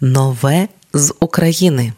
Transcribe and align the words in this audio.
Нове 0.00 0.68
з 0.94 1.14
України. 1.20 1.92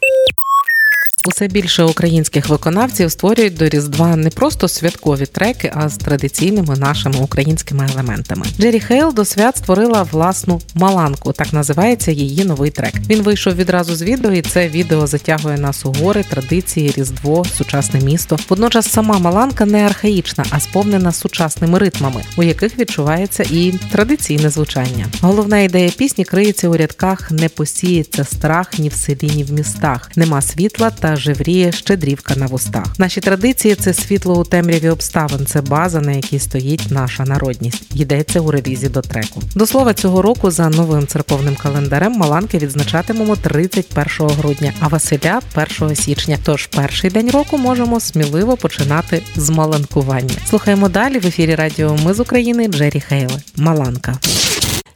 Усе 1.25 1.47
більше 1.47 1.83
українських 1.83 2.49
виконавців 2.49 3.11
створюють 3.11 3.57
до 3.57 3.69
Різдва 3.69 4.15
не 4.15 4.29
просто 4.29 4.67
святкові 4.67 5.25
треки, 5.25 5.71
а 5.75 5.89
з 5.89 5.97
традиційними 5.97 6.75
нашими 6.75 7.19
українськими 7.19 7.89
елементами. 7.93 8.45
Джері 8.59 8.79
Хейл 8.79 9.13
до 9.13 9.25
свят 9.25 9.57
створила 9.57 10.03
власну 10.03 10.61
маланку, 10.75 11.31
так 11.33 11.53
називається 11.53 12.11
її 12.11 12.45
новий 12.45 12.71
трек. 12.71 12.93
Він 13.09 13.21
вийшов 13.21 13.55
відразу 13.55 13.95
з 13.95 14.01
відео, 14.01 14.31
і 14.31 14.41
це 14.41 14.67
відео 14.67 15.07
затягує 15.07 15.57
нас 15.57 15.85
у 15.85 15.91
гори, 15.91 16.23
традиції, 16.23 16.93
різдво, 16.97 17.45
сучасне 17.45 17.99
місто. 17.99 18.37
Водночас 18.49 18.91
сама 18.91 19.19
маланка 19.19 19.65
не 19.65 19.85
архаїчна, 19.85 20.45
а 20.49 20.59
сповнена 20.59 21.11
сучасними 21.11 21.79
ритмами, 21.79 22.23
у 22.37 22.43
яких 22.43 22.79
відчувається 22.79 23.43
і 23.51 23.73
традиційне 23.91 24.49
звучання. 24.49 25.07
Головна 25.21 25.59
ідея 25.59 25.91
пісні 25.97 26.25
криється 26.25 26.69
у 26.69 26.77
рядках 26.77 27.31
Не 27.31 27.49
посіється 27.49 28.23
страх 28.23 28.79
ні 28.79 28.89
в 28.89 28.93
селі, 28.93 29.31
ні 29.35 29.43
в 29.43 29.51
містах, 29.53 30.11
нема 30.15 30.41
світла 30.41 30.89
та 30.89 31.10
живріє 31.15 31.71
щедрівка 31.71 32.35
на 32.35 32.45
вустах. 32.45 32.99
Наші 32.99 33.21
традиції 33.21 33.75
це 33.75 33.93
світло 33.93 34.39
у 34.39 34.43
темряві 34.43 34.89
обставин. 34.89 35.45
Це 35.45 35.61
база, 35.61 36.01
на 36.01 36.11
якій 36.11 36.39
стоїть 36.39 36.91
наша 36.91 37.23
народність. 37.23 37.83
Йдеться 37.95 38.39
у 38.39 38.51
релізі 38.51 38.89
до 38.89 39.01
треку. 39.01 39.41
До 39.55 39.65
слова, 39.65 39.93
цього 39.93 40.21
року 40.21 40.51
за 40.51 40.69
новим 40.69 41.07
церковним 41.07 41.55
календарем 41.55 42.11
Маланки 42.11 42.57
відзначатимемо 42.57 43.35
31 43.35 44.27
грудня, 44.27 44.73
а 44.79 44.87
Василя 44.87 45.41
1 45.81 45.95
січня. 45.95 46.37
Тож 46.43 46.67
перший 46.67 47.09
день 47.09 47.31
року 47.31 47.57
можемо 47.57 47.99
сміливо 47.99 48.57
починати 48.57 49.21
з 49.35 49.49
маланкування. 49.49 50.35
Слухаємо 50.49 50.89
далі 50.89 51.19
в 51.19 51.27
ефірі 51.27 51.55
Радіо 51.55 51.97
Ми 52.03 52.13
з 52.13 52.19
України 52.19 52.67
Джері 52.67 52.99
Хейле. 52.99 53.41
Маланка. 53.55 54.17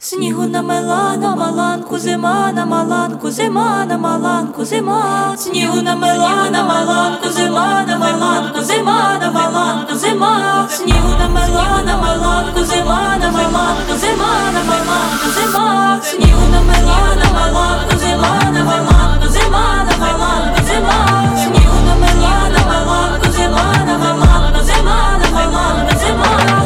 Снігу 0.08 0.46
намела 0.46 1.16
на 1.16 1.34
маланку, 1.36 1.98
зима 1.98 2.52
на 2.52 2.64
маланку, 2.64 3.30
зима 3.30 3.84
на 3.86 3.98
маланку, 3.98 4.64
зима. 4.64 5.34
Снігу 5.36 5.82
намела 5.82 6.50
на 6.50 6.62
маланку, 6.62 7.28
зима 7.28 7.84
на 7.88 7.98
маланку, 7.98 8.62
зима 8.62 9.18
на 9.20 9.30
маланку, 9.30 9.94
зима. 9.96 10.68
Снігу 10.70 11.08
намела 11.18 11.82
на 11.86 11.96
маланку, 11.96 12.64
зима 12.64 13.16
на 13.18 13.30
маланку, 13.32 13.96
зима 14.02 14.30
на 14.54 14.62
маланку, 14.68 15.28
зима. 15.36 16.00
Снігу 16.04 16.46
намела 16.52 17.00
на 17.20 17.28
маланку, 17.36 17.98
зима 17.98 18.50
на 18.54 18.64
маланку, 18.64 19.28
зима 19.28 19.86
на 19.88 19.96
маланку, 19.98 20.60
зима. 20.68 20.98
Снігу 21.42 21.78
намела 21.86 22.34
на 22.54 22.60
маланку, 22.70 23.32
зима 23.32 23.66
на 23.86 23.98
маланку, 23.98 24.62
зима 24.62 25.18
на 25.18 25.28
маланку, 25.34 25.98
зима. 25.98 26.56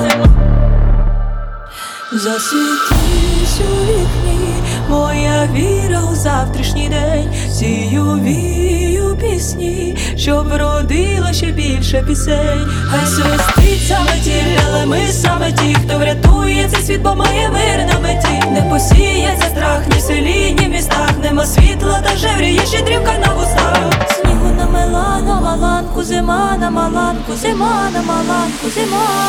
Засвітись 2.13 3.10
у 3.61 3.85
вікні, 3.85 4.55
моя 4.89 5.49
віра 5.55 6.01
у 6.13 6.15
завтрашній 6.15 6.89
день, 6.89 7.33
сію 7.51 8.05
вію 8.05 9.17
пісні, 9.21 9.97
щоб 10.17 10.49
вродила 10.49 11.33
ще 11.33 11.47
більше 11.47 12.03
пісень. 12.09 12.69
Хай 12.85 13.07
свистить 13.07 13.89
саме 13.89 14.21
ті, 14.25 14.43
але 14.69 14.87
ми 14.87 14.99
саме 15.13 15.53
ті, 15.53 15.75
хто 15.75 15.99
врятує 15.99 16.69
цей 16.69 16.83
світ, 16.83 17.03
бо 17.03 17.15
має 17.15 17.49
мир 17.49 17.87
на 17.93 18.01
меті. 18.01 18.51
Не 18.53 18.63
посіється 18.63 19.47
страх 19.49 19.81
ні 19.95 20.01
селі, 20.01 20.57
ні 20.61 20.69
містах, 20.69 21.13
нема 21.23 21.47
світла, 21.47 22.01
та 22.05 22.17
жевріє 22.17 22.67
щедрівка 22.67 23.13
на 23.27 23.35
вустах. 23.35 23.91
Снігу 24.21 24.55
намела 24.59 25.21
на 25.27 25.41
маланку, 25.41 26.03
зима 26.03 26.57
на 26.61 26.71
маланку, 26.71 27.33
зима 27.43 27.91
на 27.93 28.03
маланку, 28.03 28.71
зима. 28.75 29.20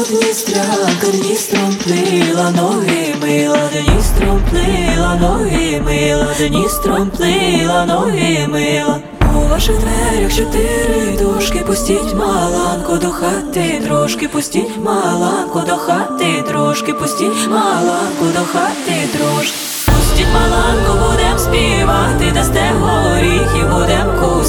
Маланка 0.00 1.06
под 1.06 1.20
Дністром 1.20 1.76
плила, 1.84 2.50
ноги 2.50 3.14
мила, 3.22 3.70
Дністром 3.72 4.42
плила, 4.50 5.14
ноги 5.20 5.82
мила, 5.86 6.34
Дністром 6.38 7.10
плила, 7.10 7.84
ноги 7.86 8.46
мила. 8.48 9.00
У 9.36 9.48
ваших 9.48 9.76
дверях 9.78 10.34
чотири 10.36 11.18
дошки, 11.18 11.58
пустіть 11.66 12.14
маланку 12.14 12.96
до 12.96 13.10
хати, 13.10 13.82
трошки 13.84 14.28
пустіть 14.28 14.76
маланку 14.84 15.60
до 15.60 15.76
хати, 15.76 16.44
трошки 16.48 16.94
пустіть 16.94 17.48
маланку 17.50 18.24
до 18.24 18.44
хати, 18.52 19.08
трошки. 19.12 19.56
Пустіть 19.86 20.26
маланку, 20.34 20.69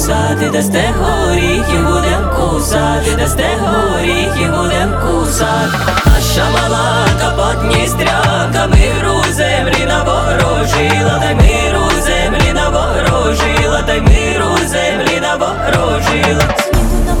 кусати, 0.02 0.50
дасте 0.52 0.94
горіхи, 0.98 1.78
будем 1.86 2.30
кусати, 2.36 3.16
дасте 3.18 3.46
горіхи, 3.60 4.50
будем 4.50 4.94
кусати. 5.00 5.78
Наша 6.06 6.50
маланка 6.50 7.30
подністрянка, 7.36 8.66
миру 8.66 9.22
землі 9.32 9.86
наворожила, 9.86 11.18
дай 11.20 11.34
миру 11.34 11.90
землі 12.00 12.52
наворожила, 12.54 13.82
дай 13.86 14.00
миру 14.00 14.56
землі 14.68 15.20
наворожила. 15.20 16.72
На 17.04 17.14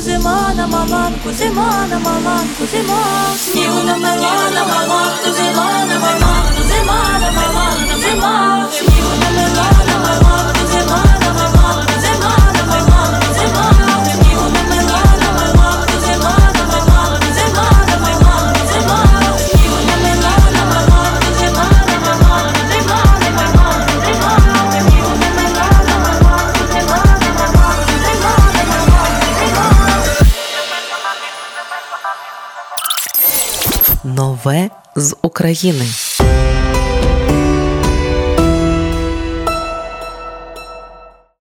зима 0.00 0.52
на 0.56 0.66
маланку, 0.66 1.30
зима 1.32 1.86
на 1.90 1.98
маланку, 1.98 2.64
зима. 2.72 3.04
Снігу 3.36 3.82
намела 3.86 4.50
на 4.54 4.64
маланку, 4.64 5.28
зима 5.36 5.84
на 5.88 5.98
маланку, 5.98 6.09
Нове 34.44 34.70
з 34.96 35.16
України. 35.22 35.86